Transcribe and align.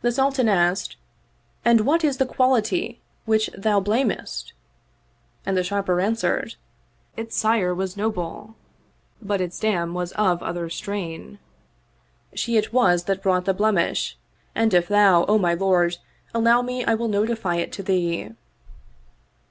The 0.00 0.10
Sultan 0.10 0.48
asked, 0.48 0.96
"And 1.62 1.82
what 1.82 2.02
is 2.04 2.16
the 2.16 2.24
quality 2.24 3.02
which 3.26 3.50
thou 3.54 3.80
blamest?" 3.80 4.54
and 5.44 5.58
the 5.58 5.62
Sharper 5.62 6.00
answered," 6.00 6.54
Its 7.18 7.36
sire 7.36 7.74
was 7.74 7.94
noble, 7.94 8.54
but 9.20 9.42
its 9.42 9.60
dam 9.60 9.92
was 9.92 10.12
of 10.12 10.42
other 10.42 10.70
strain: 10.70 11.38
she 12.34 12.56
it 12.56 12.72
was 12.72 13.04
that 13.04 13.22
brought 13.22 13.44
the 13.44 13.52
blemish 13.52 14.16
and 14.54 14.72
if 14.72 14.88
thou, 14.88 15.26
O 15.26 15.36
my 15.36 15.52
lord, 15.52 15.98
allow 16.34 16.62
me 16.62 16.82
I 16.86 16.94
will 16.94 17.08
notify 17.08 17.56
it 17.56 17.72
to 17.72 17.82
thee." 17.82 18.30